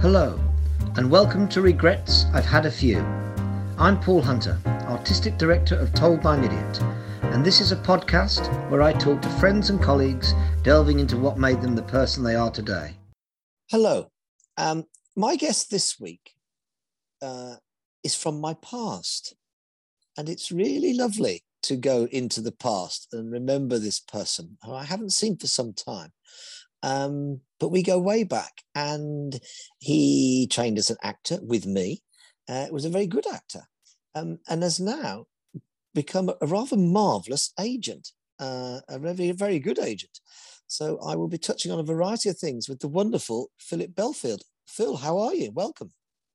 [0.00, 0.40] Hello,
[0.96, 3.00] and welcome to Regrets I've Had a Few.
[3.76, 6.80] I'm Paul Hunter, Artistic Director of Told by an Idiot,
[7.34, 10.32] and this is a podcast where I talk to friends and colleagues
[10.62, 12.94] delving into what made them the person they are today.
[13.68, 14.10] Hello.
[14.56, 14.84] Um,
[15.16, 16.32] my guest this week
[17.20, 17.56] uh,
[18.02, 19.34] is from my past,
[20.16, 24.84] and it's really lovely to go into the past and remember this person who I
[24.84, 26.12] haven't seen for some time.
[26.82, 29.38] Um, but we go way back, and
[29.78, 32.02] he trained as an actor with me.
[32.48, 33.62] Uh, was a very good actor,
[34.14, 35.26] um, and has now
[35.94, 40.20] become a rather marvelous agent, uh, a very very good agent.
[40.66, 44.42] So I will be touching on a variety of things with the wonderful Philip Belfield.
[44.66, 45.50] Phil, how are you?
[45.52, 45.90] Welcome.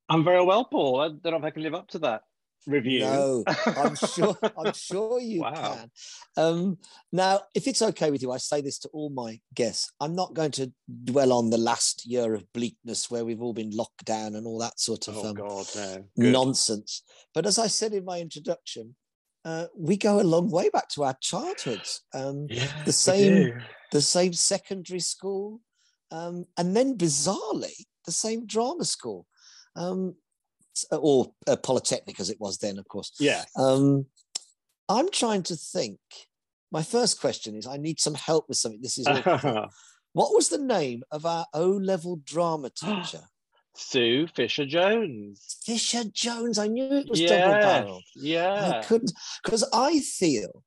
[0.10, 1.00] I'm very well, Paul.
[1.00, 2.22] I don't know if I can live up to that
[2.68, 3.02] review.
[3.02, 4.38] No, I'm sure.
[4.58, 5.52] I'm sure you wow.
[5.54, 5.92] can.
[6.38, 6.78] Um,
[7.12, 9.92] now, if it's okay with you, I say this to all my guests.
[10.00, 10.72] I'm not going to
[11.04, 14.60] dwell on the last year of bleakness where we've all been locked down and all
[14.60, 16.06] that sort of oh, um, God, no.
[16.32, 17.04] nonsense.
[17.34, 18.96] But as I said in my introduction,
[19.44, 22.02] uh, we go a long way back to our childhoods.
[22.14, 25.62] Um, yeah, the same, the same secondary school,
[26.12, 29.28] um, and then bizarrely the same drama school.
[29.76, 30.16] Um,
[30.92, 33.12] or uh, Polytechnic as it was then, of course.
[33.20, 33.44] Yeah.
[33.56, 34.06] Um,
[34.90, 36.00] I'm trying to think.
[36.72, 38.82] My first question is I need some help with something.
[38.82, 39.08] This is
[40.14, 43.22] what was the name of our O level drama teacher?
[43.78, 45.58] Sue Fisher Jones.
[45.66, 46.58] Fisher Jones.
[46.58, 48.04] I knew it was yes, double barreled.
[48.16, 48.80] Yeah.
[48.80, 49.12] I couldn't
[49.44, 50.64] because I feel,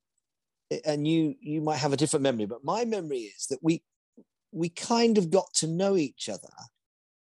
[0.85, 3.83] and you you might have a different memory, but my memory is that we
[4.53, 6.49] we kind of got to know each other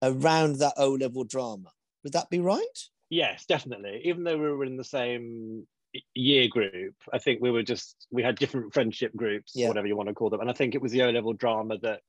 [0.02, 1.70] around that O level drama.
[2.04, 2.78] Would that be right?
[3.10, 4.02] Yes, definitely.
[4.04, 5.66] Even though we were in the same
[6.14, 9.68] year group, I think we were just we had different friendship groups, yeah.
[9.68, 10.40] whatever you want to call them.
[10.40, 12.00] And I think it was the O level drama that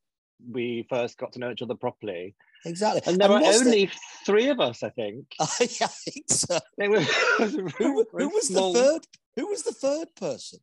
[0.49, 2.35] we first got to know each other properly.
[2.65, 3.01] Exactly.
[3.05, 3.91] And there and were only the...
[4.25, 5.25] three of us, I think.
[5.39, 6.59] I think so.
[6.77, 7.07] Was,
[7.77, 8.73] who, who was small...
[8.73, 9.01] the third?
[9.35, 10.59] Who was the third person?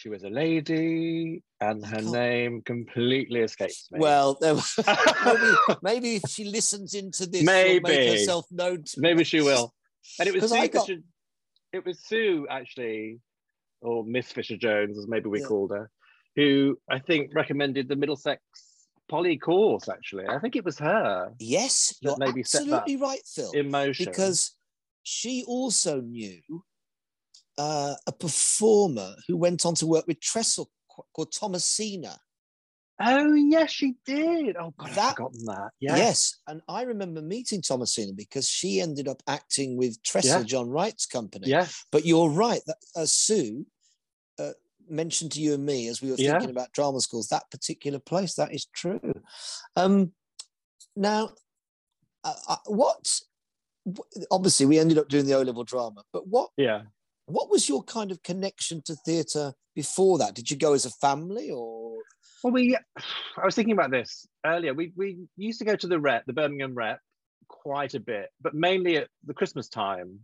[0.00, 3.98] She was a lady, and her name completely escapes me.
[3.98, 5.52] Well, maybe,
[5.82, 8.84] maybe if she listens into this, maybe make herself known.
[8.96, 9.74] maybe she will.
[10.18, 10.86] And it was Sue got...
[10.86, 11.02] Fisher,
[11.74, 13.20] it was Sue actually,
[13.82, 15.46] or Miss Fisher Jones, as maybe we yeah.
[15.46, 15.90] called her,
[16.34, 18.40] who I think recommended the Middlesex
[19.06, 19.90] Poly course.
[19.90, 21.30] Actually, I think it was her.
[21.38, 23.50] Yes, you're maybe absolutely right, Phil.
[23.50, 24.56] In motion, because
[25.02, 26.40] she also knew
[27.58, 30.70] uh, a performer who went on to work with Trestle
[31.14, 32.18] called Thomasina.
[33.02, 34.56] Oh yes, she did.
[34.56, 35.70] Oh God, that, I've forgotten that.
[35.80, 35.98] Yes.
[35.98, 40.46] yes, and I remember meeting Thomasina because she ended up acting with Trestle, yeah.
[40.46, 41.48] John Wright's company.
[41.48, 43.64] Yes, but you're right that uh, Sue
[44.38, 44.52] uh,
[44.86, 48.34] mentioned to you and me as we were thinking about drama schools that particular place.
[48.34, 49.14] That is true.
[49.76, 50.12] Um,
[50.94, 51.30] now,
[52.22, 53.18] uh, uh what?
[54.30, 56.50] Obviously, we ended up doing the O level drama, but what?
[56.58, 56.82] Yeah
[57.32, 60.34] what was your kind of connection to theatre before that?
[60.34, 61.98] Did you go as a family or?
[62.42, 62.76] Well, we.
[63.36, 64.74] I was thinking about this earlier.
[64.74, 67.00] We we used to go to the Rep, the Birmingham Rep,
[67.48, 70.20] quite a bit, but mainly at the Christmas time.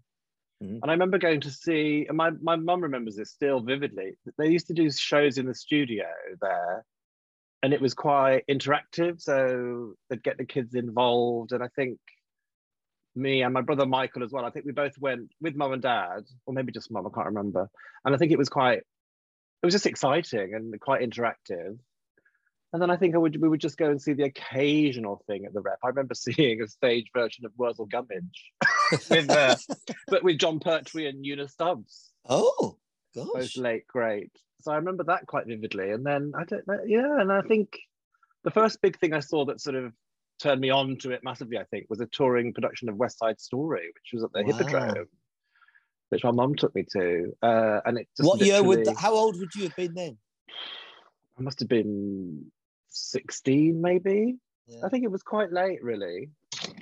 [0.62, 0.78] Mm-hmm.
[0.82, 4.16] And I remember going to see, and my my mum remembers this still vividly.
[4.38, 6.06] They used to do shows in the studio
[6.40, 6.84] there,
[7.62, 9.20] and it was quite interactive.
[9.20, 11.98] So they'd get the kids involved, and I think
[13.16, 14.44] me and my brother Michael as well.
[14.44, 17.26] I think we both went with mum and dad, or maybe just mum, I can't
[17.26, 17.68] remember.
[18.04, 21.78] And I think it was quite, it was just exciting and quite interactive.
[22.72, 25.46] And then I think I would we would just go and see the occasional thing
[25.46, 25.78] at the rep.
[25.82, 28.52] I remember seeing a stage version of Wurzel Gummidge,
[29.10, 29.56] with, uh,
[30.08, 32.12] but with Jon Pertwee and Una Stubbs.
[32.28, 32.76] Oh,
[33.14, 33.26] gosh.
[33.32, 34.32] Both late great.
[34.60, 35.90] So I remember that quite vividly.
[35.90, 37.78] And then I don't know, yeah, and I think
[38.44, 39.92] the first big thing I saw that sort of
[40.38, 43.40] turned me on to it massively, I think, was a touring production of West Side
[43.40, 44.56] Story, which was at the wow.
[44.56, 45.06] Hippodrome,
[46.10, 47.32] which my mum took me to.
[47.42, 50.18] Uh, and it what year would that, how old would you have been then?
[51.38, 52.50] I must have been
[52.88, 54.36] 16, maybe.
[54.66, 54.80] Yeah.
[54.84, 56.30] I think it was quite late, really.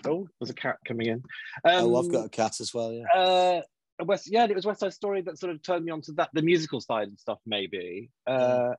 [0.07, 1.23] Oh, there's a cat coming in.
[1.65, 2.93] Um, oh, I've got a cat as well.
[2.93, 3.05] Yeah.
[3.15, 3.63] Uh,
[4.05, 6.31] West, yeah, it was West Side Story that sort of turned me on to that,
[6.33, 8.11] the musical side and stuff, maybe.
[8.27, 8.75] Uh,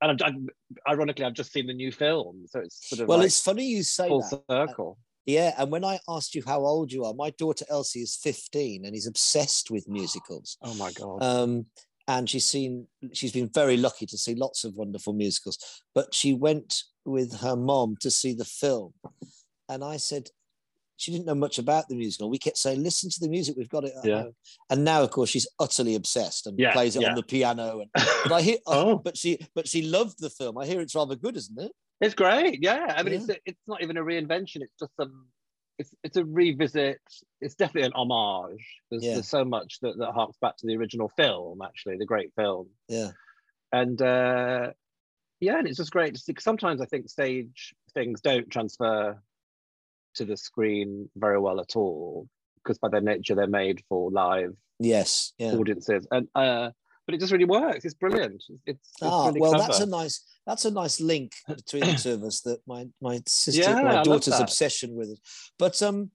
[0.00, 0.48] and I'm,
[0.88, 3.18] ironically, I've just seen the new film, so it's sort of well.
[3.18, 4.42] Like it's funny you say full that.
[4.48, 4.98] circle.
[5.26, 8.86] Yeah, and when I asked you how old you are, my daughter Elsie is 15
[8.86, 10.56] and is obsessed with musicals.
[10.62, 11.22] Oh my god!
[11.22, 11.66] Um,
[12.06, 15.58] and she's seen, she's been very lucky to see lots of wonderful musicals.
[15.94, 18.94] But she went with her mom to see the film,
[19.68, 20.30] and I said,
[20.98, 22.28] she didn't know much about the musical.
[22.28, 23.56] We kept saying, "Listen to the music.
[23.56, 24.22] We've got it." yeah.
[24.22, 24.34] Home.
[24.68, 27.10] And now, of course, she's utterly obsessed and yeah, plays it yeah.
[27.10, 27.80] on the piano.
[27.80, 27.90] And,
[28.24, 28.96] but I hear, oh.
[28.96, 30.58] but she, but she loved the film.
[30.58, 31.70] I hear it's rather good, isn't it?
[32.00, 32.62] It's great.
[32.62, 33.20] Yeah, I mean, yeah.
[33.20, 34.62] it's it's not even a reinvention.
[34.62, 35.26] It's just some.
[35.78, 37.00] It's it's a revisit.
[37.40, 38.66] It's definitely an homage.
[38.90, 41.62] There's, there's so much that that harks back to the original film.
[41.62, 42.70] Actually, the great film.
[42.88, 43.10] Yeah.
[43.72, 44.72] And uh,
[45.38, 46.32] yeah, and it's just great to see.
[46.32, 49.22] Because sometimes I think stage things don't transfer
[50.18, 52.28] to the screen very well at all
[52.62, 55.52] because by their nature they're made for live yes yeah.
[55.52, 56.06] audiences.
[56.10, 56.70] And uh
[57.06, 57.86] but it just really works.
[57.86, 58.34] It's brilliant.
[58.34, 59.66] It's, it's ah, really well clever.
[59.66, 63.20] that's a nice that's a nice link between the two of us that my my
[63.26, 65.10] sister yeah, my daughter's obsession with.
[65.10, 65.20] It
[65.58, 66.10] but um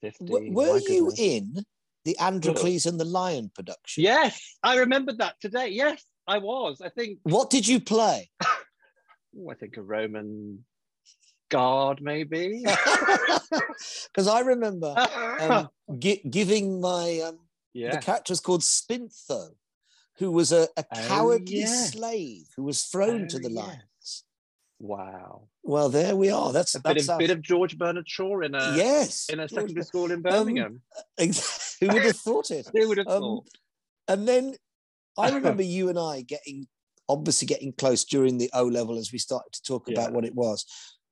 [0.00, 1.20] 50, w- were you goodness.
[1.20, 1.64] in
[2.06, 4.04] the androcles and the lion production?
[4.04, 5.68] Yes i remembered that today.
[5.68, 6.80] Yes i was.
[6.80, 8.30] I think what did you play?
[9.34, 10.62] Oh, i think a roman
[11.52, 12.64] guard, maybe.
[14.06, 14.94] Because I remember
[15.40, 15.68] um,
[15.98, 17.38] gi- giving my um,
[17.74, 17.92] yeah.
[17.92, 19.50] the character was called Spintho,
[20.16, 24.24] who was a, a oh, cowardly oh, slave who was thrown oh, to the lions.
[24.78, 25.48] Wow.
[25.62, 26.52] Well, there we are.
[26.52, 29.46] That's a that's bit, of, bit of George Bernard Shaw in a yes in a
[29.46, 30.80] George secondary school in Birmingham.
[31.20, 31.30] Um,
[31.80, 32.68] who would have thought it?
[32.74, 33.48] who would have um, thought?
[34.08, 34.54] And then
[35.18, 36.66] I remember you and I getting
[37.08, 39.94] obviously getting close during the O level as we started to talk yeah.
[39.94, 40.64] about what it was.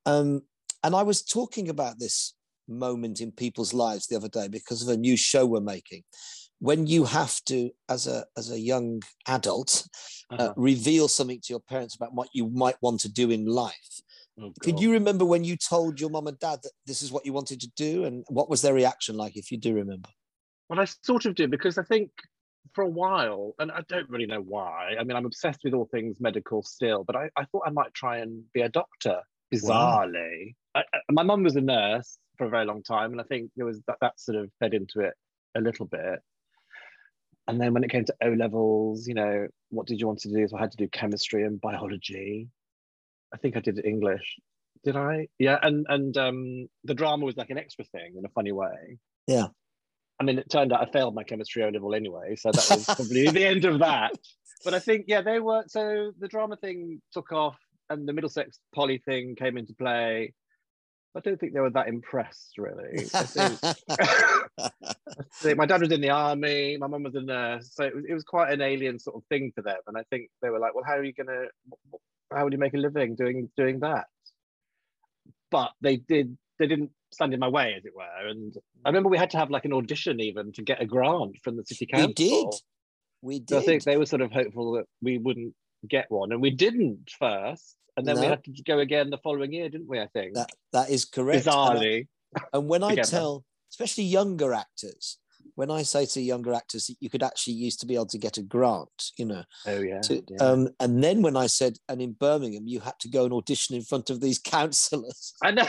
[0.06, 0.43] Um,
[0.82, 2.35] and I was talking about this
[2.69, 6.02] moment in people's lives the other day because of a new show we're making.
[6.61, 9.88] When you have to, as a as a young adult,
[10.31, 10.44] uh, uh-huh.
[10.50, 14.00] uh, reveal something to your parents about what you might want to do in life.
[14.38, 17.26] Oh, Could you remember when you told your mum and dad that this is what
[17.26, 20.11] you wanted to do, and what was their reaction like, if you do remember?
[20.69, 22.11] Well, I sort of do because I think
[22.75, 24.94] for a while, and I don't really know why.
[24.99, 27.94] I mean, I'm obsessed with all things medical still, but I, I thought I might
[27.94, 30.55] try and be a doctor bizarrely.
[30.75, 30.82] Wow.
[30.82, 33.50] I, I, my mum was a nurse for a very long time, and I think
[33.56, 35.14] there was that, that sort of fed into it
[35.56, 36.20] a little bit.
[37.49, 40.29] And then when it came to O levels, you know, what did you want to
[40.29, 40.47] do?
[40.47, 42.49] So I had to do chemistry and biology.
[43.35, 44.38] I think I did English.
[44.85, 45.29] Did I?
[45.38, 48.99] Yeah, and and um, the drama was like an extra thing in a funny way.
[49.26, 49.49] Yeah.
[50.20, 52.85] I mean, it turned out I failed my chemistry O level anyway, so that was
[52.85, 54.12] probably the end of that.
[54.62, 55.64] But I think, yeah, they were.
[55.69, 57.56] So the drama thing took off
[57.90, 60.32] and the Middlesex poly thing came into play.
[61.14, 63.06] I don't think they were that impressed, really.
[65.34, 68.04] Think my dad was in the army, my mum was a nurse, so it was,
[68.08, 69.78] it was quite an alien sort of thing for them.
[69.88, 71.46] And I think they were like, "Well, how are you gonna?
[72.32, 74.04] How would you make a living doing doing that?"
[75.50, 76.38] But they did.
[76.60, 78.28] They didn't stand in my way, as it were.
[78.28, 78.54] And
[78.84, 81.56] I remember we had to have like an audition even to get a grant from
[81.56, 82.08] the city council.
[82.08, 82.46] We did.
[83.22, 83.48] We did.
[83.48, 85.54] So I think they were sort of hopeful that we wouldn't
[85.88, 88.23] get one, and we didn't first and then no.
[88.23, 90.00] we had to go again the following year, didn't we?
[90.00, 91.47] I think that that is correct.
[91.47, 95.19] Bizarrely, and, and when I tell, especially younger actors,
[95.55, 98.19] when I say to younger actors that you could actually used to be able to
[98.19, 99.44] get a grant, you know.
[99.67, 100.38] Oh yeah, to, yeah.
[100.43, 103.76] Um, and then when I said, and in Birmingham, you had to go and audition
[103.76, 105.35] in front of these councillors.
[105.43, 105.67] I know,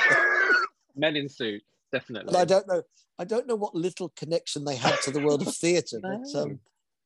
[0.95, 2.29] men in suits, definitely.
[2.29, 2.83] And I don't know,
[3.19, 6.59] I don't know what little connection they had to the world of theatre, but um,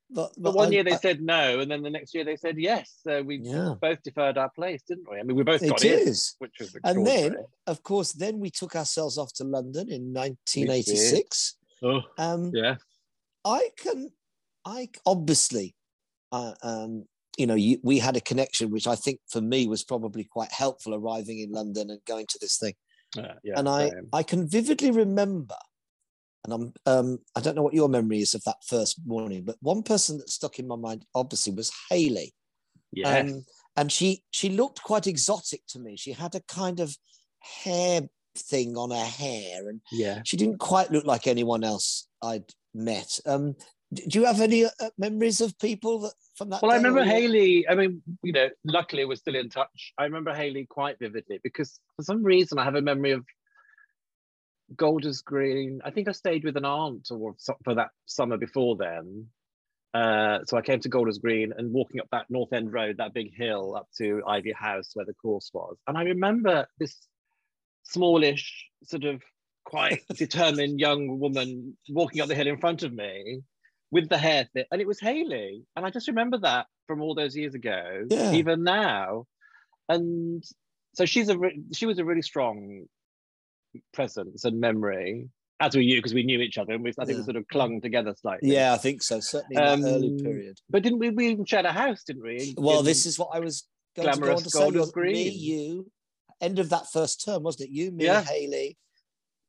[0.09, 2.35] but, but one I, year they I, said no, and then the next year they
[2.35, 2.99] said yes.
[3.01, 3.73] So we yeah.
[3.81, 5.19] both deferred our place, didn't we?
[5.19, 6.35] I mean, we both got it, is.
[6.39, 11.57] which was and then, of course, then we took ourselves off to London in 1986.
[11.83, 12.75] Oh, um, yeah.
[13.43, 14.11] I can,
[14.63, 15.75] I obviously,
[16.31, 17.05] uh, um,
[17.37, 20.51] you know, you, we had a connection, which I think for me was probably quite
[20.51, 22.73] helpful arriving in London and going to this thing.
[23.17, 25.55] Uh, yeah, and I, I can vividly remember
[26.45, 29.57] and I'm um, I don't know what your memory is of that first morning, but
[29.61, 32.33] one person that stuck in my mind obviously was Hayley.
[32.91, 33.17] Yeah.
[33.17, 35.97] Um, and she she looked quite exotic to me.
[35.97, 36.95] She had a kind of
[37.39, 38.01] hair
[38.37, 43.19] thing on her hair, and yeah, she didn't quite look like anyone else I'd met.
[43.25, 43.55] Um,
[43.93, 46.61] do you have any uh, memories of people that from that?
[46.61, 47.67] Well, I remember Hayley.
[47.67, 49.93] I mean, you know, luckily we're still in touch.
[49.97, 53.25] I remember Hayley quite vividly because for some reason I have a memory of
[54.75, 55.81] Golders Green.
[55.83, 59.27] I think I stayed with an aunt or for that summer before then.
[59.93, 63.13] Uh, so I came to Golders Green and walking up that North End Road, that
[63.13, 65.77] big hill up to Ivy House where the course was.
[65.87, 66.97] And I remember this
[67.83, 69.21] smallish, sort of
[69.63, 73.41] quite determined young woman walking up the hill in front of me
[73.91, 75.63] with the hair fit, and it was Hayley.
[75.75, 78.33] And I just remember that from all those years ago, yeah.
[78.33, 79.25] even now.
[79.87, 80.43] And
[80.93, 82.85] so she's a re- she was a really strong
[83.93, 85.29] presence and memory
[85.59, 87.17] as we knew because we knew each other and we I think yeah.
[87.17, 88.53] we sort of clung together slightly.
[88.53, 89.19] Yeah, I think so.
[89.19, 90.59] Certainly in um, that early period.
[90.69, 91.09] But didn't we?
[91.09, 92.53] We even shared a house, didn't we?
[92.57, 94.91] Well, in this is what I was going to go on to say.
[94.91, 95.13] Green.
[95.13, 95.91] Me, you,
[96.41, 97.73] end of that first term, wasn't it?
[97.73, 98.21] You, me, yeah.
[98.23, 98.77] Hayley,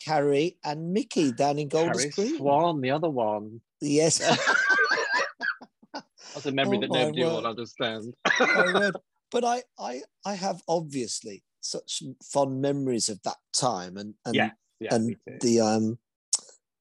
[0.05, 2.37] Carrie, and Mickey down in Golders Green.
[2.37, 3.61] Swan, the other one.
[3.81, 4.19] Yes.
[5.93, 8.15] That's a memory oh, that nobody will understand.
[9.31, 14.51] but I, I, I have obviously such fond memories of that time, and and Yeah,
[14.81, 15.99] yeah, and the um,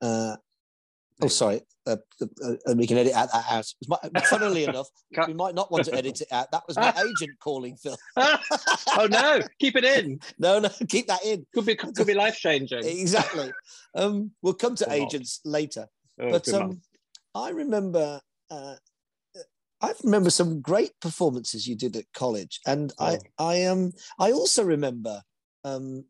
[0.02, 0.36] uh,
[1.22, 3.66] oh sorry, uh, uh, and we can edit out that out.
[3.88, 4.90] My- Funnily enough,
[5.28, 6.52] we might not want to edit it out.
[6.52, 7.98] That was my agent calling Phil.
[8.18, 10.20] oh no, keep it in.
[10.40, 11.46] No, no, keep that in.
[11.54, 12.86] Could be could be life changing.
[12.86, 13.52] Exactly.
[13.96, 15.88] Um, we'll come to agents later.
[16.20, 16.82] Oh, but um.
[17.36, 18.20] I remember,
[18.50, 18.76] uh,
[19.82, 23.46] I remember some great performances you did at college, and I, Oh.
[23.48, 25.22] I um, I also remember,
[25.64, 26.06] um,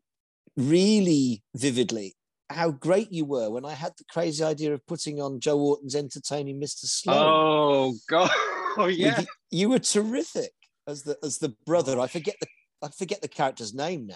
[0.56, 2.14] really vividly
[2.50, 5.94] how great you were when I had the crazy idea of putting on Joe Orton's
[5.94, 6.84] entertaining Mr.
[6.86, 7.16] Sloane.
[7.20, 8.30] oh god,
[8.78, 9.20] oh yeah.
[9.20, 10.50] you, you were terrific
[10.88, 12.00] as the as the brother.
[12.00, 12.48] I forget the
[12.82, 14.14] I forget the character's name now.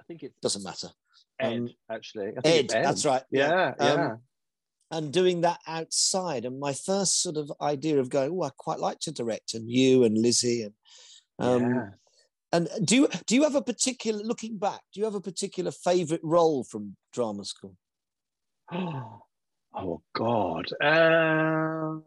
[0.00, 0.88] I think it Doesn't matter.
[1.40, 2.28] Ed Um, actually.
[2.36, 2.84] I think Ed, Ed.
[2.84, 3.22] that's right.
[3.30, 3.84] Yeah, yeah.
[3.92, 4.18] Um,
[4.94, 6.44] and doing that outside.
[6.44, 9.68] And my first sort of idea of going, oh, I quite like to direct, and
[9.68, 10.74] you and Lizzie and
[11.38, 11.88] um, yeah.
[12.52, 14.80] and do you do you have a particular looking back?
[14.92, 17.76] Do you have a particular favourite role from drama school?
[18.72, 20.66] oh God.
[20.80, 21.98] Uh,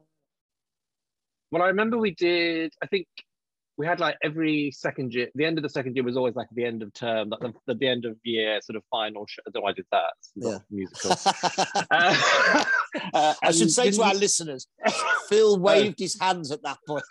[1.51, 2.74] well, I remember we did.
[2.82, 3.08] I think
[3.77, 5.27] we had like every second year.
[5.36, 7.53] The end of the second year was always like the end of term, like the,
[7.67, 9.41] the, the end of year sort of final show.
[9.48, 10.12] I don't know I did that.
[10.19, 10.60] It's not Yeah.
[10.72, 11.12] musical.
[11.91, 12.65] Uh,
[13.13, 14.67] uh, I should say to our listeners,
[15.29, 17.03] Phil waved his hands at that point.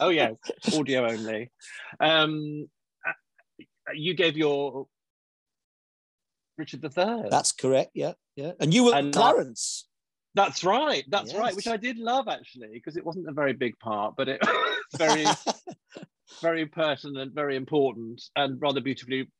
[0.00, 0.30] oh yeah,
[0.74, 1.50] audio only.
[2.00, 2.68] Um,
[3.06, 4.86] uh, you gave your
[6.56, 7.26] Richard the Third.
[7.30, 7.90] That's correct.
[7.94, 8.52] Yeah, yeah.
[8.60, 9.86] And you were And that- Clarence.
[10.34, 11.04] That's right.
[11.08, 11.54] That's right.
[11.54, 14.76] Which I did love actually, because it wasn't a very big part, but it was
[14.96, 15.24] very,
[16.42, 19.30] very pertinent, very important, and rather beautifully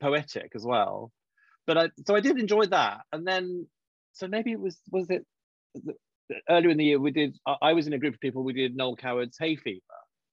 [0.00, 1.10] poetic as well.
[1.66, 3.66] But I, so I did enjoy that, and then,
[4.12, 5.24] so maybe it was was it
[6.48, 7.36] earlier in the year we did.
[7.46, 8.44] I I was in a group of people.
[8.44, 9.80] We did Noel Coward's Hay Fever.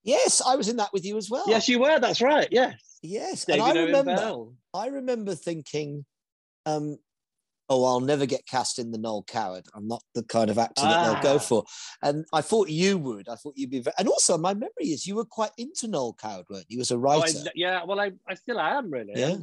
[0.04, 1.46] yes, I was in that with you as well.
[1.48, 2.00] Yes, you were.
[2.00, 2.48] That's right.
[2.52, 4.46] Yes, Yes, David and I remember.
[4.74, 6.06] I remember thinking,
[6.66, 6.98] um,
[7.70, 9.66] oh, I'll never get cast in the Noel Coward.
[9.74, 11.40] I'm not the kind of actor that they'll go Ah.
[11.40, 11.64] for.
[12.02, 13.30] And I thought you would.
[13.30, 16.14] I thought you'd be very, and also my memory is you were quite into Noel
[16.14, 16.82] Coward, weren't you?
[16.82, 17.52] As a Oh, I- writer.
[17.56, 19.14] yeah, well, I, I still am really.
[19.16, 19.38] Yeah.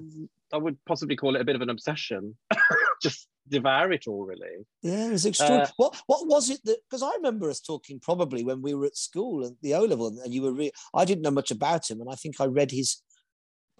[0.52, 2.36] I would possibly call it a bit of an obsession.
[3.02, 4.64] Just devour it all, really.
[4.82, 5.66] yeah, it was extraordinary.
[5.66, 8.86] Uh, what what was it that because I remember us talking probably when we were
[8.86, 11.90] at school at the O level and you were re- I didn't know much about
[11.90, 13.02] him and I think I read his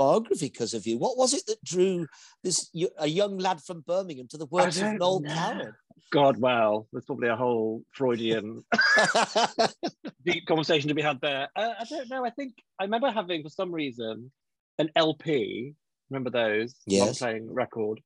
[0.04, 0.96] biography because of you.
[0.98, 2.06] What was it that drew
[2.42, 5.34] this y- a young lad from Birmingham to the works of Noel know.
[5.34, 5.74] Coward?
[6.10, 8.64] God, well, there's probably a whole Freudian
[10.24, 11.48] deep conversation to be had there.
[11.54, 12.24] Uh, I don't know.
[12.24, 14.32] I think I remember having, for some reason,
[14.78, 15.74] an LP.
[16.10, 16.74] Remember those?
[16.86, 17.18] Yes.
[17.18, 18.00] playing record.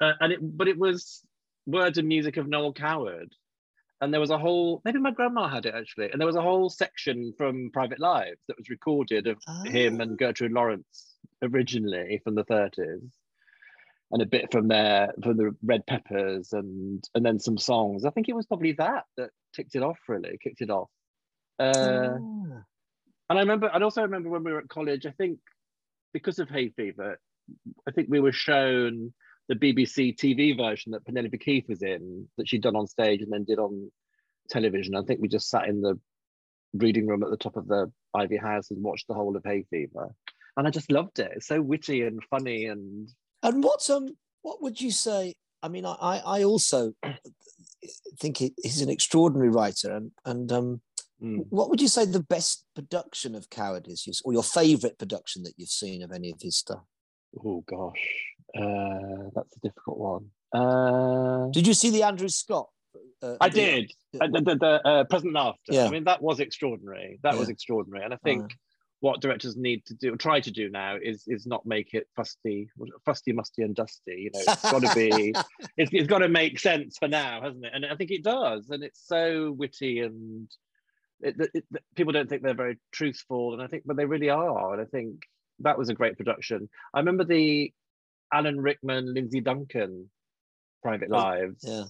[0.00, 1.22] Uh, and it, but it was
[1.66, 3.32] words and music of Noel Coward.
[4.00, 6.10] And there was a whole, maybe my grandma had it actually.
[6.12, 10.02] And there was a whole section from Private Lives that was recorded of him Ah.
[10.04, 11.07] and Gertrude Lawrence
[11.42, 13.10] originally from the 30s.
[14.10, 18.06] And a bit from there, from the Red Peppers, and and then some songs.
[18.06, 19.98] I think it was probably that that ticked it off.
[20.08, 20.88] Really kicked it off.
[21.58, 22.62] Uh, Ah.
[23.28, 25.04] and I remember, I also remember when we were at college.
[25.04, 25.40] I think
[26.14, 27.18] because of Hay Fever,
[27.86, 29.12] I think we were shown
[29.48, 33.30] the BBC TV version that Penelope Keith was in, that she'd done on stage and
[33.30, 33.90] then did on
[34.48, 34.94] television.
[34.94, 35.98] I think we just sat in the
[36.72, 39.64] reading room at the top of the Ivy House and watched the whole of Hay
[39.68, 40.14] Fever,
[40.58, 41.30] and I just loved it.
[41.36, 43.08] It's so witty and funny, and
[43.42, 44.08] And what um
[44.42, 45.34] what would you say?
[45.62, 46.92] I mean, I I also
[48.20, 50.80] think he, he's an extraordinary writer, and and um,
[51.22, 51.44] mm.
[51.48, 55.54] what would you say the best production of Coward is, or your favourite production that
[55.56, 56.82] you've seen of any of his stuff?
[57.44, 58.24] oh gosh,
[58.56, 60.30] uh, that's a difficult one.
[60.52, 62.68] Uh, Did you see the Andrew Scott?
[63.22, 63.92] Uh, I did.
[64.20, 65.60] Uh, the the, the uh, Present Laughter.
[65.70, 65.86] Yeah.
[65.86, 67.20] I mean, that was extraordinary.
[67.22, 68.50] That was extraordinary, and I think
[69.00, 72.68] what directors need to do, try to do now, is is not make it fusty,
[73.04, 74.22] fusty, musty, and dusty.
[74.22, 75.34] You know, it's got to be.
[75.76, 77.70] It's, it's got to make sense for now, hasn't it?
[77.72, 80.50] And I think it does, and it's so witty and.
[81.20, 84.30] It, it, it- people don't think they're very truthful, and I think, but they really
[84.30, 84.72] are.
[84.72, 85.22] And I think
[85.60, 86.68] that was a great production.
[86.94, 87.72] I remember the
[88.32, 90.10] Alan Rickman, Lindsay Duncan,
[90.82, 91.84] Private Oh, Lives yeah,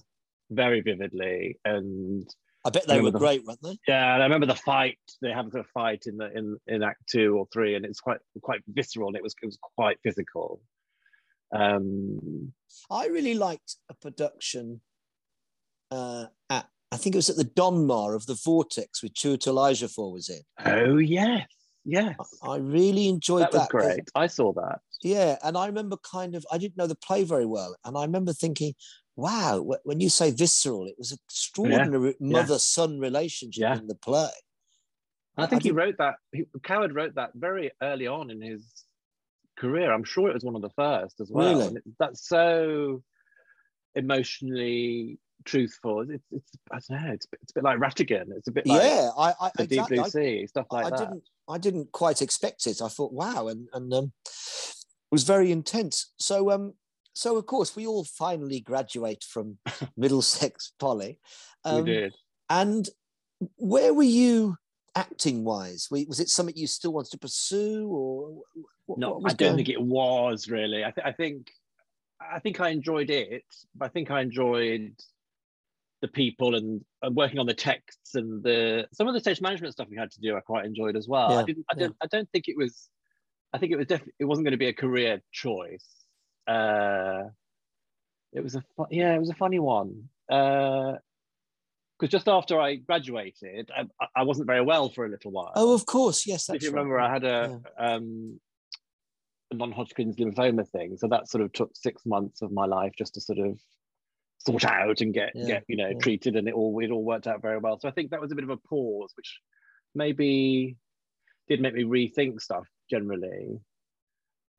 [0.49, 2.27] very vividly and
[2.65, 3.77] I bet they were the- great, weren't they?
[3.87, 7.01] yeah and i remember the fight they have the fight in the in in act
[7.09, 10.61] two or three and it's quite quite visceral and it was it was quite physical
[11.55, 12.53] um
[12.91, 14.81] I really liked a production
[15.91, 20.11] uh, at I think it was at the Donmar of the Vortex with Chiwetel Ejiofor
[20.11, 20.41] was in.
[20.65, 21.47] oh yes
[21.85, 23.59] yes I really enjoyed that that.
[23.59, 26.95] was great i saw that Yeah, and I remember kind of I didn't know the
[27.07, 28.73] play very well, and I remember thinking,
[29.19, 33.77] "Wow, when you say visceral, it was an extraordinary mother-son relationship Yeah.
[33.77, 34.29] in the play."
[35.37, 38.61] i think he didn't- wrote that he, coward wrote that very early on in his
[39.57, 39.91] career.
[39.93, 41.49] I'm sure it was one of the first as well.
[41.49, 41.67] Really?
[41.67, 43.03] And it, that's so
[43.95, 46.01] emotionally truthful.
[46.09, 47.13] It's, it's I don't know.
[47.13, 48.25] It's, it's a bit like Rattigan.
[48.37, 49.97] It's a bit like yeah, I, I the exactly.
[49.97, 50.99] Deep I- Blue Sea, stuff like I that.
[50.99, 52.81] didn't I didn't quite expect it.
[52.81, 56.11] I thought, wow, and and um, it was very intense.
[56.19, 56.73] So um,
[57.19, 59.57] so of course we all finally graduate from
[59.97, 61.19] Middlesex Poly.
[61.65, 62.13] Um, we did.
[62.49, 62.87] And
[63.57, 64.55] where were you
[64.95, 65.89] acting wise?
[65.91, 68.41] Was it something you still wanted to pursue, or
[68.85, 70.85] what, No, what was I don't going- think it was really.
[70.85, 71.51] I, th- I think
[72.21, 73.43] I think I enjoyed it,
[73.75, 74.93] but I think I enjoyed
[76.01, 79.73] the people and, and working on the texts and the some of the stage management
[79.73, 80.37] stuff we had to do.
[80.37, 81.37] I quite enjoyed as well.
[81.37, 81.65] I didn't.
[81.69, 81.87] I yeah.
[81.87, 81.95] don't.
[82.01, 82.87] I don't think it was.
[83.51, 84.13] I think it was definitely.
[84.19, 85.98] It wasn't going to be a career choice.
[86.49, 87.29] Uh,
[88.33, 89.13] it was a fu- yeah.
[89.15, 90.09] It was a funny one.
[90.27, 90.99] Because
[92.09, 95.85] just after I graduated, I, I- wasn't very well for a little while Oh, of
[95.85, 96.45] course, yes.
[96.47, 96.81] That's if you right.
[96.81, 98.39] remember, I had a, um,
[99.51, 103.15] a non-Hodgkin's lymphoma thing, so that sort of took six months of my life just
[103.15, 103.59] to sort of
[104.37, 105.97] sort out and get Yeah, get you know yeah.
[105.99, 107.79] treated, and it all it all worked out very well.
[107.79, 109.39] So I think that was a bit of a pause, which
[109.95, 110.77] maybe
[111.47, 113.59] did make me rethink stuff generally.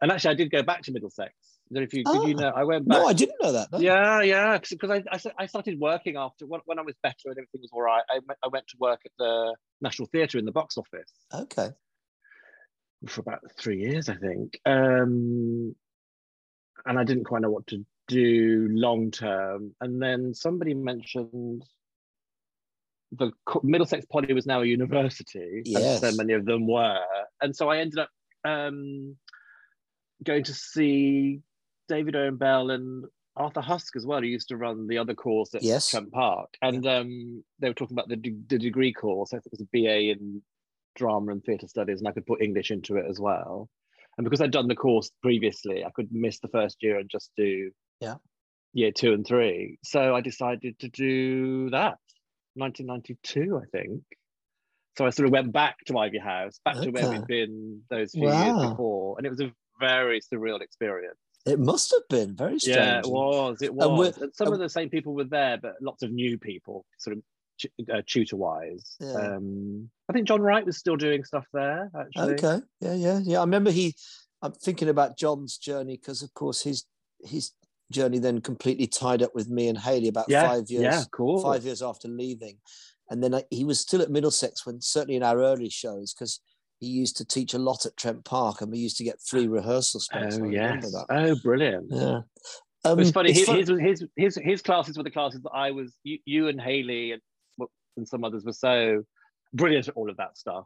[0.03, 1.33] And actually, I did go back to Middlesex.
[1.73, 2.41] I if you did you Ah.
[2.41, 2.99] know I went back.
[2.99, 3.71] No, I didn't know that.
[3.73, 3.79] no.
[3.79, 7.33] Yeah, yeah, because I, I, I started working after when, when I was better and
[7.39, 8.03] everything was all right.
[8.11, 11.69] I, went- I went to work at the National Theatre in the box office Okay.
[13.07, 14.59] for about three years, I think.
[14.67, 15.75] Um,
[16.87, 19.75] and I didn't quite know what to do long term.
[19.81, 21.65] And then somebody mentioned
[23.13, 26.03] the Middlesex Poly was now a university, Yes.
[26.03, 26.99] and so many of them were.
[27.43, 28.11] And so I ended up
[28.45, 29.17] um,
[30.25, 31.41] going to see
[31.91, 33.05] David Owen Bell and
[33.37, 35.91] Arthur Husk as well, who used to run the other course at Yes.
[35.91, 36.49] Trent Park.
[36.63, 38.17] And um, they were talking about the,
[38.49, 39.33] the degree course.
[39.33, 40.41] I think it was a BA in
[40.95, 43.69] drama and theatre studies, and I could put English into it as well.
[44.17, 47.31] And because I'd done the course previously, I could miss the first year and just
[47.37, 47.71] do
[48.01, 48.17] Yeah.
[48.73, 49.79] year two and three.
[49.83, 51.99] So I decided to do that.
[52.55, 54.03] 1992, I think.
[54.99, 58.13] So I sort of went back to Ivy House, back to where we'd been those
[58.13, 58.45] few Wow.
[58.45, 61.17] years before, and it was a very surreal experience.
[61.47, 62.77] It must have been very strange.
[62.77, 63.63] Yeah, it was.
[63.63, 64.15] It was.
[64.17, 66.85] And And some and- of the same people were there, but lots of new people,
[66.99, 67.23] sort of
[67.93, 68.97] uh, tutor-wise.
[69.01, 69.13] Yeah.
[69.37, 71.91] Um, I think John Wright was still doing stuff there.
[71.99, 72.59] Actually, Okay.
[72.81, 73.39] Yeah, yeah, yeah.
[73.39, 73.95] I remember he.
[74.43, 76.85] I'm thinking about John's journey because, of course, his
[77.23, 77.53] his
[77.93, 80.83] journey then completely tied up with me and Hayley about yeah, five years.
[80.83, 81.43] yeah, cool.
[81.43, 82.57] Five years after leaving,
[83.11, 86.41] and then I, he was still at Middlesex when certainly in our early shows because
[86.81, 89.47] he used to teach a lot at Trent Park and we used to get free
[89.47, 90.35] rehearsal space.
[90.35, 90.93] Oh I remember yes.
[90.93, 91.07] that.
[91.11, 91.87] Oh, brilliant.
[91.91, 92.21] Yeah.
[92.85, 93.31] Um, it's funny.
[93.31, 95.95] it's His, fun- his his his his classes were the classes that I was.
[96.03, 97.21] You, you and Hayley and
[97.99, 99.03] and some others were so
[99.53, 100.65] brilliant at all of that stuff.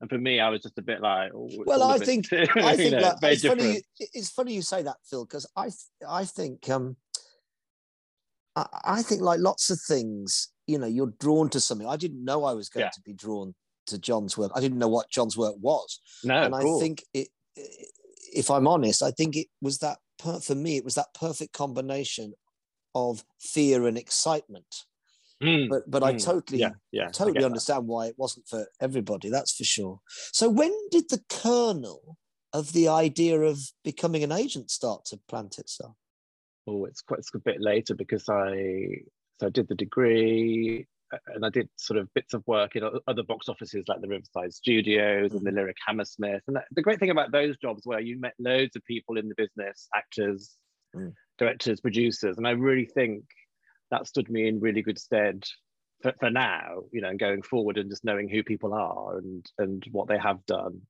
[0.00, 1.30] And for me, I was just a bit like.
[1.34, 3.74] oh, Well, I think- I think know, like, it's funny.
[4.00, 5.68] You, it's funny you say that, Phil, because I
[6.08, 6.96] I think um
[8.56, 11.86] I, I think like lots of things, you know, you're drawn to something.
[11.86, 12.90] I didn't know I was going Yeah.
[12.90, 13.54] to be drawn
[13.86, 14.52] to John's work.
[14.54, 16.76] I didn't know what John's work was, No, and cool.
[16.76, 17.28] I think it.
[18.34, 20.76] If I'm honest, I think it was that per- for me.
[20.76, 22.34] It was that perfect combination
[22.94, 24.84] of fear and excitement.
[25.42, 27.46] Mm, But but I mm, totally yeah, yeah, I totally get that.
[27.46, 29.28] understand why it wasn't for everybody.
[29.28, 30.00] That's for sure.
[30.32, 32.16] So when did the kernel
[32.52, 35.96] of the idea of becoming an agent start to plant itself?
[36.66, 39.02] Oh, it's quite it's a bit later because I
[39.40, 40.86] so I did the degree
[41.26, 44.52] and I did sort of bits of work in other box offices like the Riverside
[44.52, 45.56] Studios and the Mhm.
[45.56, 46.42] Lyric Hammersmith.
[46.46, 49.28] And that, the great thing about those jobs where you met loads of people in
[49.28, 50.56] the business, actors,
[50.94, 51.14] Mm.
[51.38, 53.24] directors, producers, and I really think
[53.90, 55.44] that stood me in really good stead
[56.02, 59.50] for, for now, you know, and going forward and just knowing who people are and
[59.58, 60.86] and what they have done.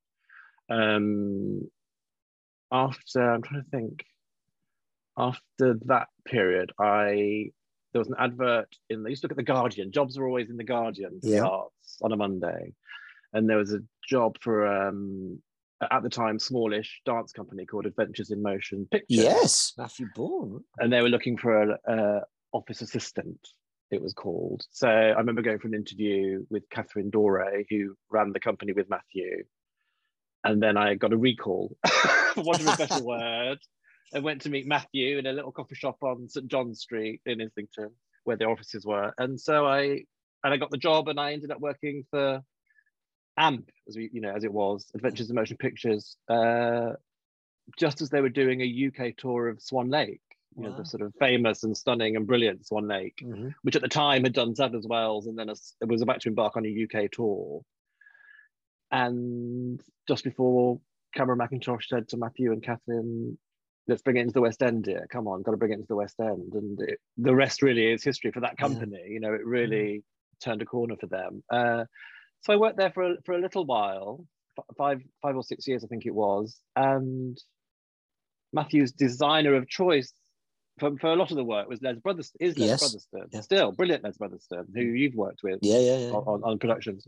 [0.69, 1.69] Um,
[2.71, 4.05] after I'm trying to think
[5.17, 7.51] after that period, I
[7.93, 9.05] there was an advert in.
[9.05, 9.91] I used to look at the Guardian.
[9.91, 11.43] Jobs were always in the Guardian for Yeah.
[11.45, 12.73] arts on a Monday,
[13.31, 15.41] and there was a job for um,
[15.91, 19.17] at the time smallish dance company called Adventures in Motion Pictures.
[19.17, 20.63] Yes, Matthew Bourne.
[20.79, 23.39] and they were looking for a, a office assistant.
[23.91, 24.65] It was called.
[24.71, 28.89] So I remember going for an interview with Catherine Dore, who ran the company with
[28.89, 29.43] Matthew,
[30.43, 31.77] and then I got a recall,
[32.33, 33.59] for want of a better word,
[34.13, 37.41] and went to meet Matthew in a little coffee shop on St John Street in
[37.41, 37.91] Islington,
[38.23, 39.13] where their offices were.
[39.17, 40.03] And so I
[40.43, 42.41] and I got the job, and I ended up working for
[43.37, 46.91] AMP, as we you know as it was, Adventures in Motion Pictures, uh,
[47.79, 50.21] just as they were doing a UK tour of Swan Lake.
[50.55, 53.55] You know, the sort of famous and stunning and brilliant Swan Lake Mhm.
[53.63, 56.63] which at the time had done Sadler's Wells and then was about to embark on
[56.63, 57.63] a UK tour.
[58.91, 60.79] And just before
[61.15, 63.39] Cameron Mackintosh said to Matthew and Catherine,
[63.87, 65.05] let's bring it into the West End here.
[65.11, 66.53] Come on, got to bring it into the West End.
[66.53, 68.99] And it, the rest really is history for that company.
[69.03, 69.13] Yeah.
[69.13, 70.03] You know, it really mm.
[70.43, 71.43] turned a corner for them.
[71.49, 71.85] Uh,
[72.41, 74.25] so I worked there for a, for a little while,
[74.77, 76.59] five five or six years, I think it was.
[76.75, 77.37] And
[78.53, 80.13] Matthew's designer of choice
[80.79, 82.83] for, for a lot of the work was Les Brothers is Les yes.
[82.83, 83.27] Brotherston.
[83.31, 83.41] Yeah.
[83.41, 84.99] Still brilliant Les Brotherston, who mm.
[84.99, 86.11] you've worked with yeah, yeah, yeah.
[86.11, 87.05] On, on productions.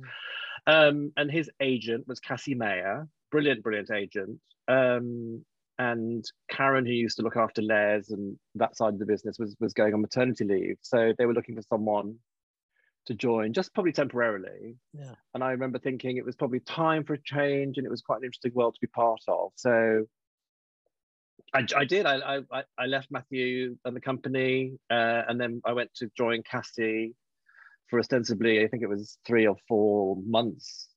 [0.68, 4.40] Um, and his agent was Cassie Mayer, brilliant, brilliant agent.
[4.68, 5.46] Um,
[5.78, 9.56] and Karen, who used to look after Les and that side of the business, was
[9.60, 10.78] was going on maternity leave.
[10.82, 12.16] So they were looking for someone
[13.08, 14.78] to join, just probably temporarily.
[14.94, 15.14] Yeah.
[15.34, 18.18] And I remember thinking it was probably time for a change, and it was quite
[18.18, 19.52] an interesting world to be part of.
[19.56, 20.06] So
[21.54, 22.06] I, I did.
[22.06, 26.44] I, I I left Matthew and the company, uh, and then I went to join
[26.44, 27.16] Cassie
[27.90, 30.90] for ostensibly, I think it was three or four months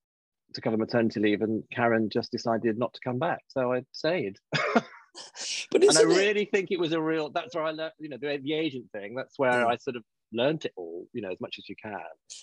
[0.55, 4.37] to cover maternity leave, and Karen just decided not to come back, so I stayed.
[4.53, 6.51] but and I really it...
[6.53, 7.31] think it was a real.
[7.31, 9.15] That's where I learned, you know, the, the agent thing.
[9.15, 11.99] That's where I sort of learned it all, you know, as much as you can.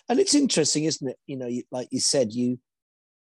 [0.09, 1.17] And it's interesting, isn't it?
[1.27, 2.59] You know, you, like you said, you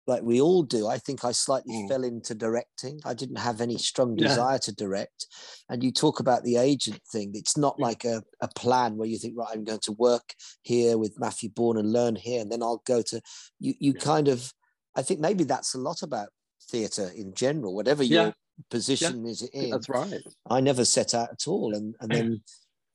[0.07, 0.87] like we all do.
[0.87, 1.89] I think I slightly mm.
[1.89, 3.01] fell into directing.
[3.05, 4.59] I didn't have any strong desire yeah.
[4.59, 5.27] to direct.
[5.69, 7.31] And you talk about the agent thing.
[7.33, 10.97] It's not like a, a plan where you think, right, I'm going to work here
[10.97, 13.21] with Matthew Bourne and learn here, and then I'll go to
[13.59, 13.73] you.
[13.79, 14.03] You yeah.
[14.03, 14.51] kind of,
[14.97, 16.29] I think maybe that's a lot about
[16.69, 18.31] theatre in general, whatever your yeah.
[18.71, 19.69] position is in.
[19.69, 20.21] That's right.
[20.49, 21.75] I never set out at all.
[21.75, 22.41] And and then,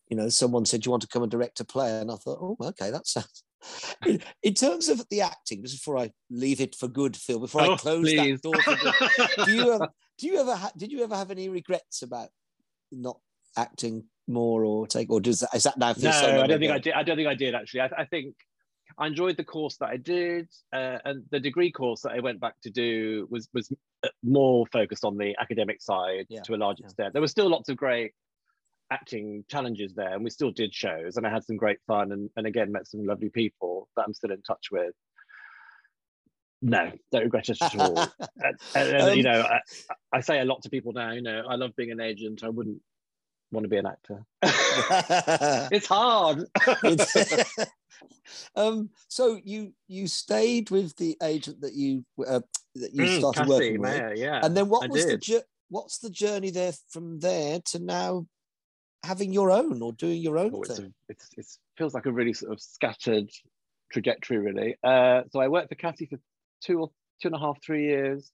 [0.09, 2.01] you know, someone said, Do you want to come and direct a play?
[2.01, 3.45] And I thought, oh, okay, that sounds
[4.07, 7.63] in, in, terms of the acting, just before I leave it for good, Phil, before
[7.63, 8.41] oh, I close please.
[8.41, 9.87] that door for good, do you, um,
[10.19, 12.29] do you ever ha- did you ever have any regrets about
[12.91, 13.19] not
[13.57, 15.91] acting more or take or does that is that now?
[15.91, 16.95] no, so I don't think I did.
[16.95, 17.83] I don't think I did actually.
[17.83, 18.35] I, I think
[18.99, 22.41] I enjoyed the course that I did, uh, and the degree course that I went
[22.41, 23.73] back to do was was
[24.05, 26.43] uh, more focused on the academic side yeah.
[26.43, 27.09] to a large extent.
[27.09, 27.11] Yeah.
[27.13, 28.13] There were still lots of great
[28.91, 32.29] acting challenges there and we still did shows and I had some great fun and,
[32.37, 34.93] and again met some lovely people that I'm still in touch with.
[36.61, 37.99] No, don't regret it at all.
[38.37, 39.61] and, and, um, you know, I,
[40.13, 42.45] I, say a lot to people now, you know, I love being an agent.
[42.45, 42.81] I wouldn't
[43.51, 44.25] want to be an actor.
[45.73, 46.45] it's hard.
[48.57, 52.41] Um, so you you stayed with the agent that you uh,
[52.77, 54.41] that you mm, started Cassie, working with, yeah.
[54.43, 55.23] And then what I was did.
[55.23, 58.27] the what's the journey there from there to now
[59.05, 60.95] having your own or doing your own oh, thing?
[61.09, 63.31] It's, a, it's, it feels like a really sort of scattered
[63.91, 64.77] trajectory, really.
[64.85, 66.19] Uh, so I worked for Cassie for
[66.63, 68.31] two or two and a half, three years,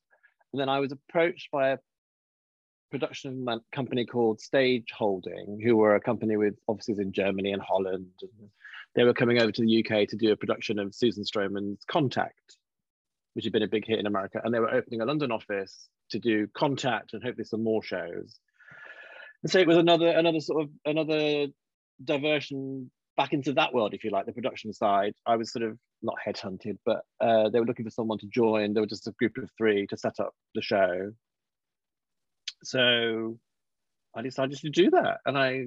[0.52, 1.78] and then I was approached by a
[2.90, 8.10] production company called Stage Holding, who were a company with offices in Germany and Holland.
[8.22, 8.50] And
[8.98, 12.56] they were coming over to the UK to do a production of Susan Stroman's Contact,
[13.34, 15.88] which had been a big hit in America, and they were opening a London office
[16.10, 18.40] to do Contact and hopefully some more shows
[19.42, 21.46] and so it was another another sort of another
[22.04, 25.12] diversion back into that world, if you like, the production side.
[25.26, 28.72] I was sort of not headhunted, but uh, they were looking for someone to join.
[28.72, 31.12] There were just a group of three to set up the show.
[32.62, 33.38] So
[34.14, 35.66] I decided to do that, and I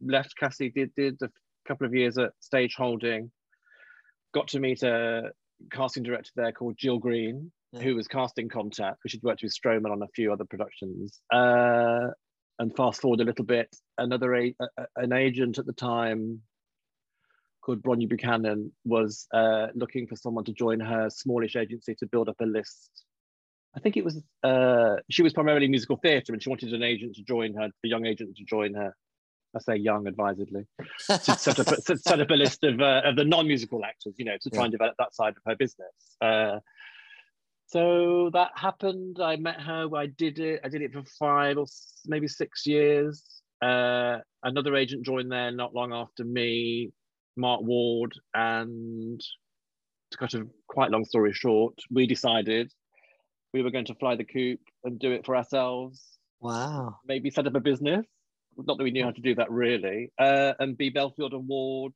[0.00, 0.70] left Cassie.
[0.70, 1.28] Did did a
[1.66, 3.30] couple of years at Stage Holding.
[4.34, 5.30] Got to meet a
[5.70, 7.80] casting director there called Jill Green, yeah.
[7.80, 11.20] who was casting Contact, because she'd worked with Stroman on a few other productions.
[11.32, 12.08] Uh,
[12.58, 16.40] and fast forward a little bit, another a, a, an agent at the time
[17.62, 22.28] called Bronia Buchanan was uh, looking for someone to join her smallish agency to build
[22.28, 23.04] up a list.
[23.74, 27.14] I think it was uh, she was primarily musical theatre, and she wanted an agent
[27.16, 28.94] to join her, a young agent to join her.
[29.54, 30.66] I say young advisedly,
[31.06, 34.36] to set up, set up a list of, uh, of the non-musical actors, you know,
[34.40, 34.64] to try yeah.
[34.64, 35.92] and develop that side of her business.
[36.20, 36.58] Uh,
[37.66, 39.18] so that happened.
[39.20, 39.88] I met her.
[39.96, 40.60] I did it.
[40.64, 41.66] I did it for five or
[42.06, 43.24] maybe six years.
[43.62, 46.92] Uh, another agent joined there not long after me,
[47.36, 49.20] Mark Ward, and
[50.10, 52.70] to cut a quite long story short, we decided
[53.54, 56.02] we were going to fly the coop and do it for ourselves.
[56.40, 56.96] Wow.
[57.06, 58.04] Maybe set up a business.
[58.56, 60.12] Not that we knew how to do that really.
[60.18, 61.92] Uh, and B Belfield Award.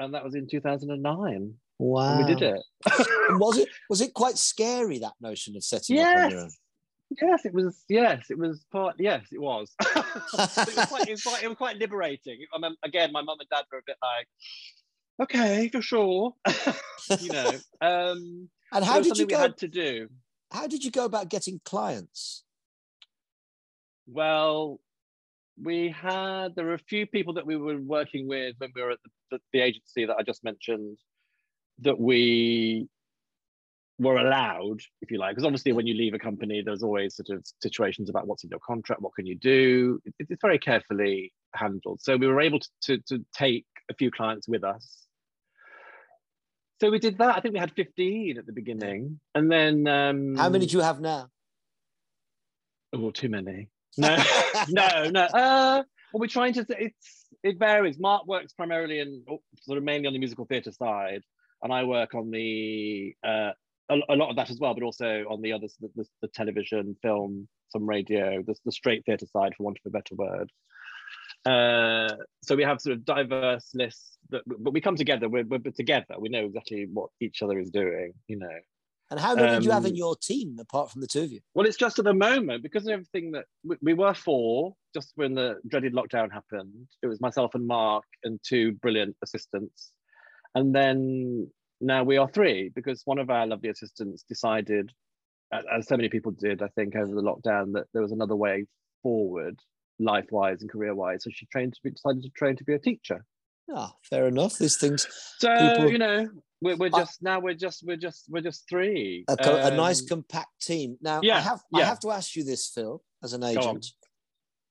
[0.00, 1.54] And that was in 2009.
[1.78, 2.18] Wow.
[2.18, 2.62] And we did it.
[3.38, 6.18] was it was it quite scary that notion of setting yes.
[6.18, 6.50] up on your own?
[7.22, 7.84] Yes, it was.
[7.88, 8.96] Yes, it was part.
[8.98, 9.74] Yes, it was.
[9.80, 12.40] it, was quite, it, was quite, it was quite liberating.
[12.52, 14.28] I mean, again, my mum and dad were a bit like,
[15.22, 16.34] "Okay, for sure,"
[17.20, 17.52] you know.
[17.80, 19.38] Um, and how did you go?
[19.38, 20.08] had to do.
[20.52, 22.44] How did you go about getting clients?
[24.06, 24.80] Well,
[25.62, 28.92] we had there were a few people that we were working with when we were
[28.92, 28.98] at
[29.30, 30.98] the, the, agency that I just mentioned
[31.80, 32.88] that we
[33.98, 37.36] were allowed, if you like, because obviously when you leave a company, there's always sort
[37.36, 40.00] of situations about what's in your contract, what can you do.
[40.04, 42.00] It, it's very carefully handled.
[42.00, 45.06] So we were able to, to, to take a few clients with us.
[46.80, 47.36] So we did that.
[47.36, 49.18] I think we had 15 at the beginning.
[49.34, 51.28] And then um How many do you have now?
[52.92, 53.68] Oh, too many.
[53.96, 54.16] No,
[54.68, 55.22] no, no.
[55.22, 57.98] Uh well, we're trying to it's it varies.
[57.98, 59.24] Mark works primarily in
[59.62, 61.22] sort of mainly on the musical theatre side,
[61.62, 63.52] and I work on the uh
[63.90, 66.28] a, a lot of that as well, but also on the others, the, the, the
[66.28, 70.50] television, film, some radio, the, the straight theatre side, for want of a better word.
[71.46, 75.28] Uh, so we have sort of diverse lists that, but we come together.
[75.28, 76.16] We're, we're together.
[76.18, 78.12] We know exactly what each other is doing.
[78.26, 78.58] You know.
[79.10, 81.22] And how many um, do you have in Um, your team apart from the two
[81.22, 81.40] of you?
[81.54, 85.12] Well, it's just at the moment because of everything that we, we were four just
[85.16, 86.86] when the dreaded lockdown happened.
[87.02, 89.92] It was myself and Mark and two brilliant assistants,
[90.54, 94.92] and then now we are three because one of our lovely assistants decided,
[95.52, 98.66] as so many people did, I think, over the lockdown, that there was another way
[99.02, 99.58] forward,
[99.98, 101.24] life-wise and career-wise.
[101.24, 103.24] So she trained to be decided to train to be a teacher.
[103.74, 104.58] Ah, fair enough.
[104.58, 105.06] These things,
[105.38, 106.28] So People- you know,
[106.60, 109.24] we're, we're I- just now we're just we're just we're just three.
[109.28, 110.96] a, co- a nice Um, compact team.
[111.00, 113.86] Now, I yeah, have I have to ask you this, Phil, as an agent.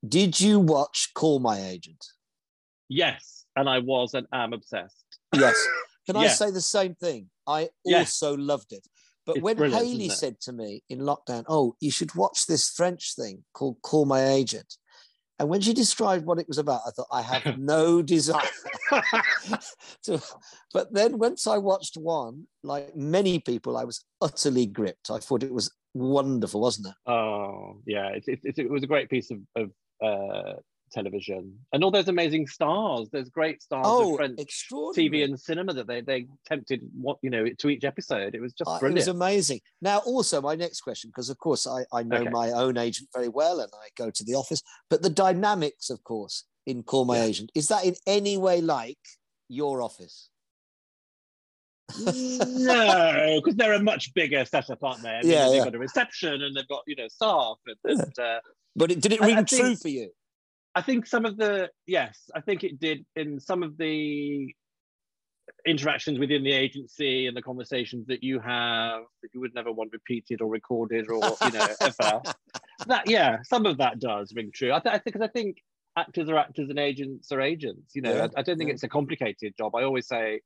[0.07, 2.03] Did you watch Call My Agent?
[2.89, 5.05] yes, and I was and am obsessed.
[5.35, 5.55] Yes.
[6.05, 7.29] Can I say the same thing?
[7.45, 7.99] I Yeah.
[7.99, 8.87] also loved it.
[9.25, 13.13] But It's when Hayley said to me in lockdown, "Oh, you should watch this French
[13.15, 14.77] thing called Call My Agent,"
[15.39, 18.41] and when she described what it was about, I thought I have no desire
[20.03, 20.21] to.
[20.73, 25.11] But then once I watched one, like many people, I was utterly gripped.
[25.11, 27.11] I thought it was wonderful, wasn't it?
[27.11, 29.71] Oh yeah, it, it, it, it was a great piece of, of
[30.03, 30.59] uh,
[30.91, 33.09] television, and all those amazing stars.
[33.11, 35.09] There's great stars Oh, of French extraordinary!
[35.09, 38.35] TV and cinema that they they tempted what you know to each episode.
[38.35, 39.59] It was just Uh, it was amazing.
[39.81, 42.29] Now, also my next question, because of course I, I know Okay.
[42.29, 46.03] my own agent very well and I go to the office, but the dynamics, of
[46.03, 47.23] course, in Call My Yeah.
[47.25, 48.97] Agent, is that in any way like
[49.49, 50.29] your office?
[52.05, 55.09] no, because they're a much bigger setup, aren't they?
[55.09, 55.63] I mean, Yeah, they've yeah.
[55.65, 58.39] got a reception and they've got you know staff, and, and uh,
[58.75, 60.11] But it, did it I- I ring think- true for you?
[60.77, 64.53] I think some of the yes, I think it did in some of the
[65.65, 69.91] interactions within the agency and the conversations that you have that you would never want
[69.91, 72.21] repeated or recorded or you know ever.
[72.85, 74.71] That yeah, some of that does ring true.
[74.71, 75.57] I, th- I think because I think
[75.97, 77.95] actors are actors and agents are agents.
[77.95, 78.73] You know, Yeah, I, I don't think yeah.
[78.75, 79.75] it's a complicated job.
[79.75, 80.41] I always say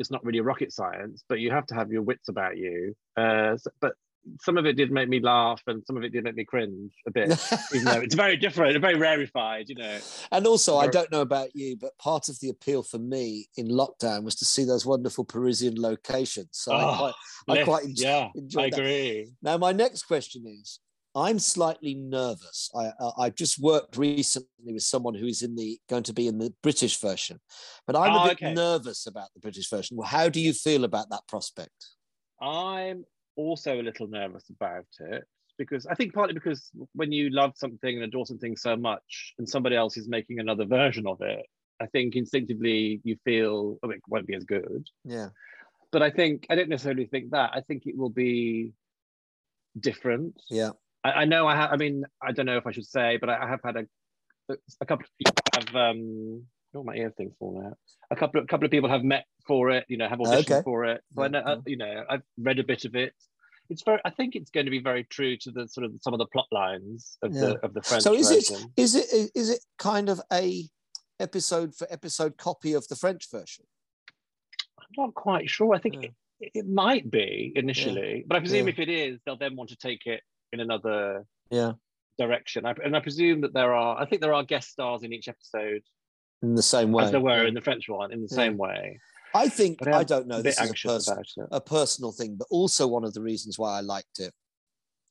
[0.00, 2.94] it's not really rocket science, but you have to have your wits about you.
[3.16, 3.92] Uh, s- but
[4.40, 6.92] some of it did make me laugh, and some of it did make me cringe
[7.06, 7.30] a bit.
[7.74, 9.98] even though it's very different, very rarefied, you know.
[10.30, 13.68] and also, I don't know about you, but part of the appeal for me in
[13.68, 16.48] lockdown was to see those wonderful Parisian locations.
[16.52, 17.12] So I Oh,
[17.46, 18.28] quite, I quite enjoy, yeah,
[18.62, 18.78] I that.
[18.78, 19.32] agree.
[19.42, 20.80] Now, my next question is
[21.14, 22.70] I'm slightly nervous.
[22.74, 26.26] I, I, I just worked recently with someone who is in the going to be
[26.26, 27.40] in the British version,
[27.86, 28.54] but I'm Oh, a ah, bit okay.
[28.54, 29.96] nervous about the British version.
[29.96, 31.86] Well, how do you feel about that prospect?
[32.40, 33.04] I'm
[33.36, 35.24] also a little nervous about it
[35.58, 39.48] because I think partly because when you love something and adore something so much, and
[39.48, 41.46] somebody else is making another version of it,
[41.80, 44.86] I think instinctively you feel oh, it won't be as good.
[45.04, 45.28] Yeah.
[45.90, 47.50] But I think I don't necessarily think that.
[47.54, 48.72] I think it will be
[49.78, 50.40] different.
[50.50, 50.70] Yeah.
[51.04, 51.72] I, I know I have.
[51.72, 53.86] I mean, I don't know if I should say, but I, I have had a
[54.80, 56.44] a couple of people have um.
[56.74, 57.76] Oh, my ear thing's falling out.
[58.10, 59.84] A couple of couple of people have met for it.
[59.88, 60.62] You know, have auditioned Okay.
[60.64, 61.02] for it.
[61.14, 61.52] So I know, Yeah.
[61.52, 63.12] uh, you know, I've read a bit of it.
[63.68, 64.00] It's very.
[64.04, 66.26] I think it's going to be very true to the sort of some of the
[66.26, 67.40] plot lines of Yeah.
[67.40, 68.72] the of the French So is it version.
[68.76, 70.64] is it is it kind of a
[71.20, 73.64] episode for episode copy of the French version?
[74.78, 75.74] I'm not quite sure.
[75.74, 76.08] I think Yeah.
[76.40, 78.72] it, it might be initially, but I presume Yeah.
[78.72, 81.72] if it is, they'll then want to take it in another Yeah.
[82.18, 82.66] direction.
[82.66, 84.00] I, and I presume that there are.
[84.00, 85.82] I think there are guest stars in each episode,
[86.42, 87.04] In the same way.
[87.04, 88.36] as there were in the French one, in the Yeah.
[88.36, 88.98] same way.
[89.34, 90.38] I think I I'm don't know.
[90.38, 93.78] a This is a, pers- a personal thing, but also one of the reasons why
[93.78, 94.34] I liked it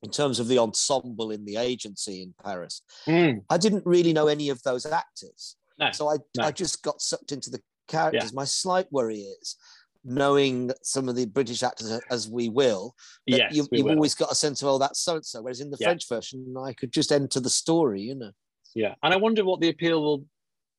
[0.03, 2.81] in terms of the ensemble in the agency in Paris.
[3.07, 5.55] Mm, I didn't really know any of those actors.
[5.79, 6.43] no, So I, no.
[6.43, 8.33] I just got sucked into the characters.
[8.33, 9.55] My slight worry is
[10.03, 12.95] knowing some of the British actors as we will,
[13.27, 13.91] that yes, you, will.
[13.91, 15.41] always got a sense of, oh, that's so and so.
[15.41, 15.87] Whereas in the Yeah.
[15.87, 18.31] French version, I could just enter the story, you know.
[18.75, 20.25] yeah, and I wonder what the appeal will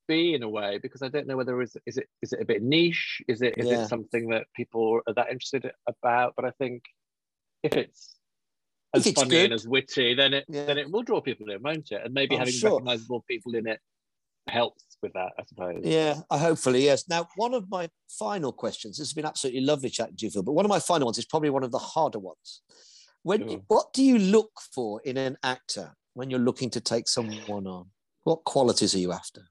[0.08, 2.44] be in a way because I don't know whether is is it is it a
[2.44, 3.22] bit niche?
[3.28, 3.84] Is it is Yeah.
[3.84, 6.34] it something that people are that interested about?
[6.36, 6.82] But I think
[7.62, 8.16] if it's
[8.94, 9.44] If as it's funny good.
[9.44, 10.66] and as witty, then it Yeah.
[10.66, 12.02] then it will draw people in, won't it?
[12.04, 12.70] And maybe I'm having sure.
[12.72, 13.80] recognizable people in it
[14.48, 15.82] helps with that, I suppose.
[15.84, 17.08] Yeah, I hopefully yes.
[17.08, 18.98] Now, one of my final questions.
[18.98, 20.42] This has been absolutely lovely chatting to you, Phil.
[20.42, 22.62] But one of my final ones is probably one of the harder ones.
[23.22, 27.66] When what do you look for in an actor when you're looking to take someone
[27.68, 27.90] on?
[28.24, 29.48] What qualities are you after?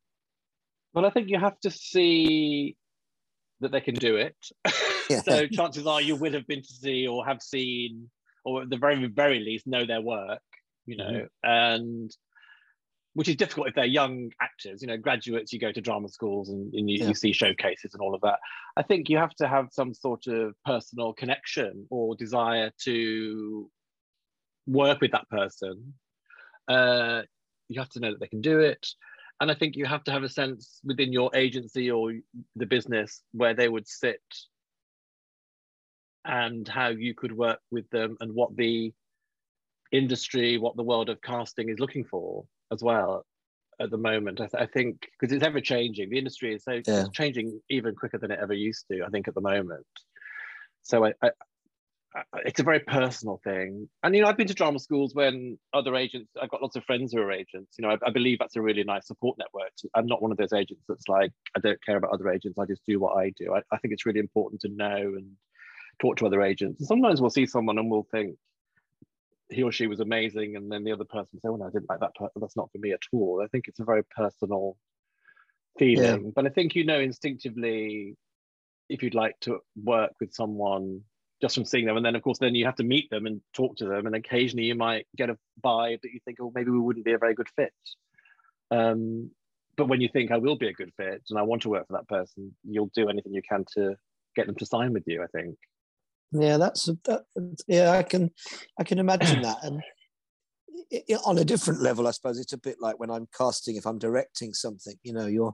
[0.94, 2.76] Well, I think you have to see
[3.62, 4.36] that they can do it.
[5.10, 5.22] Yeah.
[5.26, 8.10] so chances are you would have been to see or have seen,
[8.44, 10.42] or at the very very least know their work.
[10.86, 12.12] You know, and
[13.14, 14.82] which is difficult if they're young actors.
[14.82, 15.54] You know, graduates.
[15.54, 17.10] You go to drama schools and, and you, Yeah.
[17.10, 18.40] you see showcases and all of that.
[18.76, 23.70] I think you have to have some sort of personal connection or desire to
[24.68, 25.94] work with that person.
[26.68, 27.24] Uh,
[27.68, 28.88] you have to know that they can do it.
[29.42, 32.14] And I think you have to have a sense within your agency or
[32.56, 34.22] the business where they would sit
[36.24, 38.94] and how you could work with them and what the
[39.92, 43.26] industry, what the world of casting is looking for as well
[43.80, 44.40] at the moment.
[44.40, 47.06] I, th- I think because it's ever changing, the industry is so Yeah.
[47.12, 49.88] changing even quicker than it ever used to, I think, at the moment.
[50.84, 51.32] So I, I, I,
[52.46, 53.88] it's a very personal thing.
[54.04, 56.84] And, you know, I've been to drama schools when other agents, I've got lots of
[56.84, 57.76] friends who are agents.
[57.78, 59.72] You know, I, I believe that's a really nice support network.
[59.96, 62.58] I'm not one of those agents that's like, I don't care about other agents.
[62.60, 63.54] I just do what I do.
[63.54, 65.32] I, I think it's really important to know and
[66.02, 66.82] talk to other agents.
[66.82, 68.36] And sometimes we'll see someone and we'll think
[69.50, 70.58] he or she was amazing.
[70.58, 72.42] And then the other person will say, well, oh, no, I didn't like that person.
[72.42, 73.42] That's not for me at all.
[73.44, 74.76] I think it's a very personal
[75.80, 76.32] feeling.
[76.36, 78.18] But I think you know instinctively
[78.90, 81.02] if you'd like to work with someone
[81.42, 81.98] just from seeing them.
[81.98, 84.06] And then, of course, then you have to meet them and talk to them.
[84.06, 87.14] And occasionally you might get a vibe that you think, oh, maybe we wouldn't be
[87.14, 87.74] a very good fit.
[88.70, 89.32] Um,
[89.76, 91.88] but when you think I will be a good fit and I want to work
[91.88, 93.96] for that person, you'll do anything you can to
[94.36, 95.58] get them to sign with you, I think.
[96.32, 97.24] Yeah, that's that,
[97.68, 97.92] yeah.
[97.92, 98.32] I can
[98.80, 99.82] I can imagine that, and
[100.94, 103.76] i- i- on a different level, I suppose it's a bit like when I'm casting.
[103.76, 105.54] If I'm directing something, you know, you're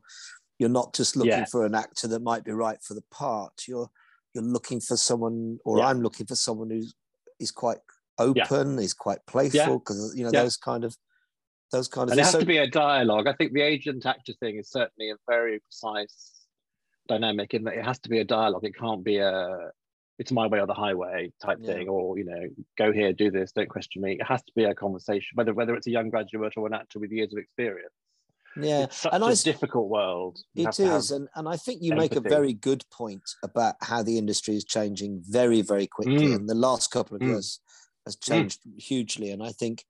[0.59, 1.49] you're not just looking Yes.
[1.49, 3.63] for an actor that might be right for the part.
[3.67, 3.89] You're
[4.37, 5.87] you're looking for someone, or Yeah.
[5.87, 6.93] I'm looking for someone who's
[7.39, 7.77] is quite
[8.19, 10.43] open, is quite playful, because you know Yeah.
[10.43, 10.95] those kind of
[11.71, 13.27] those kind of And it has So- to be a dialogue.
[13.27, 16.45] I think the agent actor thing is certainly a very precise
[17.09, 18.63] dynamic in that it has to be a dialogue.
[18.63, 19.71] It can't be a
[20.19, 21.73] it's my way or the highway type Yeah.
[21.73, 22.43] thing, or you know,
[22.77, 24.13] go here, do this, don't question me.
[24.13, 26.99] It has to be a conversation, whether whether it's a young graduate or an actor
[26.99, 27.93] with years of experience.
[28.63, 30.39] Yeah, It's such and a I difficult world.
[30.53, 34.03] You It is, and, and I think you make a very good point about how
[34.03, 36.27] the industry is changing very, very quickly.
[36.27, 36.35] Mm.
[36.35, 37.27] And the last couple of Mm.
[37.29, 37.59] years
[38.05, 39.31] has changed hugely.
[39.31, 39.85] And I think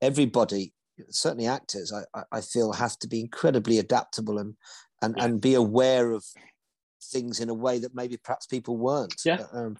[0.00, 0.72] everybody,
[1.10, 4.56] certainly actors, I, I- feel have to be incredibly adaptable and
[5.00, 5.24] and, Yeah.
[5.24, 6.24] and be aware of
[7.02, 9.20] things in a way that maybe perhaps people weren't.
[9.24, 9.46] Yeah.
[9.52, 9.76] Um,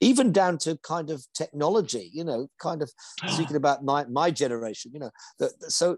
[0.00, 2.92] even down to kind of technology, you know, kind of
[3.26, 5.96] speaking about my, my generation, you know, that that- so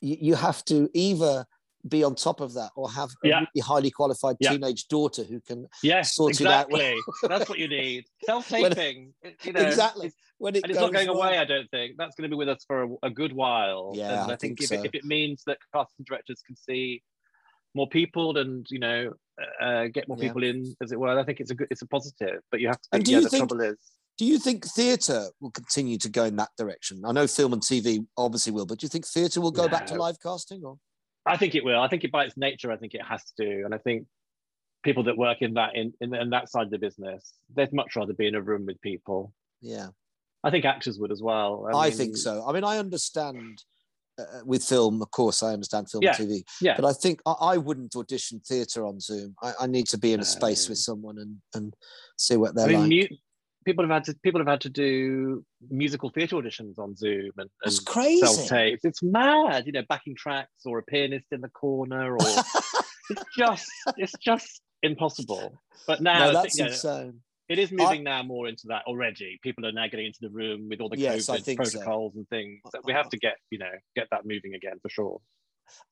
[0.00, 1.44] you, you have to either
[1.88, 3.38] be on top of that or have a Yeah.
[3.40, 4.50] really highly qualified Yeah.
[4.52, 7.28] teenage daughter who can yes, sort it out when- exactly.
[7.28, 8.04] That's what you need.
[8.24, 9.14] Self-taping.
[9.44, 11.38] you know, exactly when it and it's not going away.
[11.38, 13.92] I don't think that's going to be with us for a, a good while.
[13.94, 16.56] Yeah, and I I, think, think if, it, if it means that casting directors can
[16.56, 17.02] see
[17.74, 19.12] more people and you know
[19.60, 20.28] uh, get more Yeah.
[20.28, 22.40] people in, as it were, I think it's a good, it's a positive.
[22.50, 22.88] But you have to.
[22.92, 23.76] And Think, do yeah, you the think- trouble is,
[24.18, 27.02] Do you think theatre will continue to go in that direction?
[27.04, 29.86] I know film and TV obviously will, but do you think theatre will go back
[29.86, 30.64] to live casting?
[30.64, 30.76] Or
[31.24, 31.80] I think it will.
[31.80, 34.06] I think it by its nature, I think it has to, and I think
[34.82, 37.94] people that work in that in, in, in that side of the business, they'd much
[37.94, 39.32] rather be in a room with people.
[39.60, 39.88] yeah,
[40.42, 41.68] I think actors would as well.
[41.72, 42.44] I, mean, think so.
[42.46, 43.62] I mean, I understand
[44.18, 47.20] uh, with film, of course, I understand film Yeah, and TV, Yeah, but I think
[47.24, 49.36] I, I wouldn't audition theatre on Zoom.
[49.42, 50.72] I, I need to be in a space No.
[50.72, 51.74] with someone and and
[52.16, 53.10] see what they're I mean, like.
[53.10, 53.16] mu-
[53.64, 57.50] people have had to people have had to do musical theatre auditions on Zoom and,
[57.64, 58.20] and crazy.
[58.20, 58.84] self tapes.
[58.84, 62.18] It's mad, you know, backing tracks or a pianist in the corner, or
[63.10, 65.60] it's just it's just impossible.
[65.86, 67.20] But now no, that's think, you know, insane.
[67.48, 69.38] it is moving now more into that already.
[69.42, 71.78] People are now getting into the room with all the Yes, I COVID think so.
[71.78, 72.60] protocols and things.
[72.72, 75.20] So we have to get you know get that moving again for sure.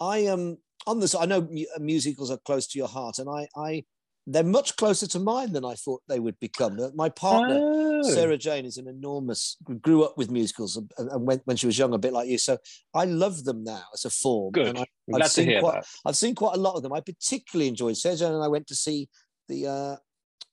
[0.00, 1.14] I um on this.
[1.14, 1.48] I know
[1.78, 3.84] musicals are close to your heart, and I I
[4.26, 6.78] they're much closer to mine than I thought they would become.
[6.80, 7.58] Uh, My partner.
[7.60, 8.02] Oh.
[8.02, 11.78] Sarah Jane is an enormous, grew up with musicals and, and when, when she was
[11.78, 12.36] young, a bit like you.
[12.38, 12.58] So
[12.94, 14.52] I love them now as a form.
[14.52, 14.66] good.
[14.68, 15.86] And I, I'm I've glad to seen hear quite- that.
[16.04, 16.92] I've seen quite a lot of them.
[16.92, 19.08] I particularly enjoyed Sarah Jane and I went to see
[19.48, 19.96] the uh,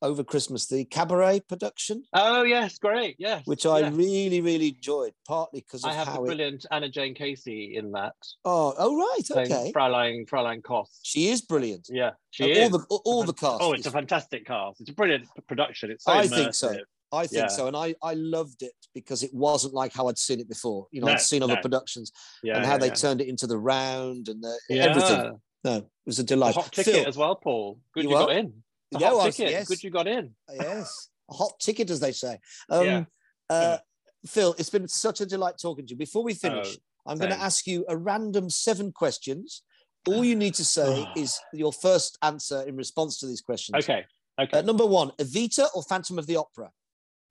[0.03, 3.15] over Christmas, the cabaret production, Oh yes, great.
[3.17, 3.93] Yes, which I yes.
[3.93, 6.27] really, really enjoyed, partly because I have the how it.
[6.27, 8.13] brilliant Anna Jane Casey in that.
[8.45, 9.45] Oh, oh, right.
[9.47, 9.71] Okay.
[9.73, 10.99] Fraulein Fraulein Kost.
[11.03, 11.87] She is brilliant.
[11.89, 12.71] Yeah, she is.
[12.71, 13.57] all the all, all the cast.
[13.61, 14.81] Oh, it's a fantastic cast.
[14.81, 15.89] It's a brilliant production.
[15.89, 16.29] It's so I immersive.
[16.35, 16.75] think so.
[17.13, 17.47] I think Yeah.
[17.47, 20.87] so, and I I loved it because it wasn't like how I'd seen it before.
[20.91, 21.61] You know, No, I'd seen other no.
[21.61, 22.11] productions
[22.43, 24.83] Yeah, and how yeah, they turned it into the round and the, yeah.
[24.85, 25.39] everything.
[25.63, 26.55] No, it was a A delight.
[26.55, 27.79] hot ticket Phil, as well, Paul.
[27.93, 28.51] Good You you, got in.
[28.95, 29.51] A Yeah, hot ticket.
[29.51, 29.67] yes.
[29.67, 30.35] Good you got in.
[30.53, 32.39] yes, a hot ticket, as they say.
[32.69, 33.03] Um, Yeah.
[33.49, 33.77] uh,
[34.25, 35.97] Phil, it's been such a delight talking to you.
[35.97, 39.63] Before we finish, Oh, I'm going to ask you a random seven questions.
[40.07, 43.83] All you need to say is your first answer in response to these questions.
[43.83, 44.05] Okay.
[44.39, 44.59] Okay.
[44.59, 46.71] Uh, number one, Evita or Phantom of the Opera?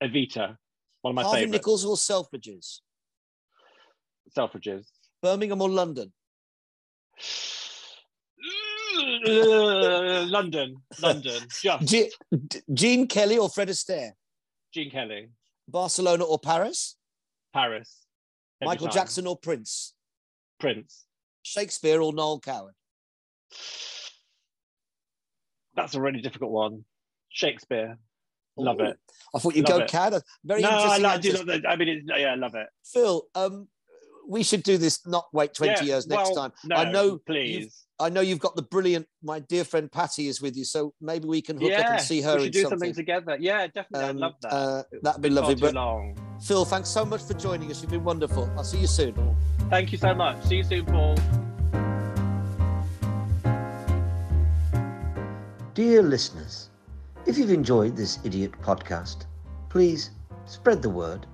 [0.03, 0.57] Evita.
[1.01, 1.53] One of my Harvey favourites.
[1.53, 2.81] Nichols or Selfridges?
[4.37, 4.87] Selfridges.
[5.23, 6.13] Birmingham or London?
[10.31, 10.77] London.
[11.01, 11.41] London.
[11.63, 11.87] Just.
[11.87, 12.11] D-
[12.73, 14.13] Gene Kelly or Fred Astaire?
[14.73, 15.29] Gene Kelly.
[15.69, 16.97] Barcelona or Paris?
[17.53, 18.07] Paris.
[18.61, 18.95] Every Michael time.
[18.95, 19.95] Jackson or Prince?
[20.61, 21.05] Prince.
[21.43, 22.75] Shakespeare or Noel Coward?
[25.75, 26.85] That's a really difficult one.
[27.31, 27.99] Shakespeare.
[28.57, 28.99] Love Ooh, it.
[29.35, 29.91] I thought you'd Love go it.
[29.91, 30.23] Coward.
[30.45, 31.69] Very no, I, like, do love that.
[31.69, 32.67] I mean, it's, yeah, I love it.
[32.85, 33.69] Phil, um,
[34.29, 35.07] we should do this.
[35.07, 36.53] Not wait twenty Yeah, years next well, time.
[36.65, 37.85] No, I know Please.
[38.01, 39.07] I know you've got the brilliant.
[39.23, 42.21] My dear friend Patty is with you, so maybe we can hook up and see
[42.21, 42.79] her we should do something.
[42.79, 43.37] something together.
[43.39, 44.01] Yeah, definitely.
[44.01, 44.53] I'd Um, love that.
[44.53, 45.55] uh, that'd be Far lovely.
[45.55, 46.17] But long.
[46.43, 47.81] Phil, thanks so much for joining us.
[47.83, 48.51] You've been wonderful.
[48.57, 49.15] I'll see you soon.
[49.71, 50.43] Thank you so much.
[50.45, 51.17] See you soon, Paul.
[55.75, 56.71] Dear listeners,
[57.27, 59.27] if you've enjoyed this idiot podcast,
[59.69, 60.11] please
[60.45, 61.27] spread the word